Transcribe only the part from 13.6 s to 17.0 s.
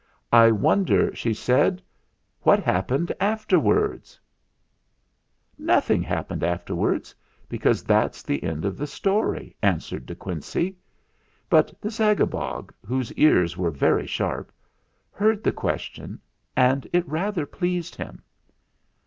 very sharp, heard the question, and